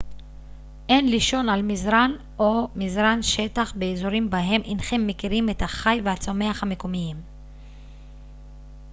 אין 0.89 1.05
לישון 1.09 1.49
על 1.49 1.61
מזרן 1.61 2.11
או 2.39 2.67
מזרן 2.75 3.19
שטח 3.21 3.73
באזורים 3.75 4.29
בהם 4.29 4.61
אינכם 4.61 5.07
מכירים 5.07 5.49
את 5.49 5.61
החי 5.61 6.01
והצומח 6.05 6.63
המקומיים 6.63 7.17